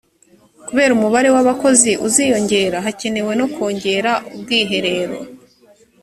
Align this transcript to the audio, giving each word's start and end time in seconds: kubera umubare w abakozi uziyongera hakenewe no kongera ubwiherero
kubera 0.67 0.91
umubare 0.97 1.29
w 1.35 1.37
abakozi 1.43 1.91
uziyongera 2.07 2.77
hakenewe 2.85 3.31
no 3.39 3.45
kongera 3.53 4.11
ubwiherero 4.35 5.17